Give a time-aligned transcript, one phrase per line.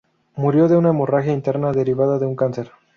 [0.35, 2.71] Murió de una hemorragia interna derivada de un cáncer.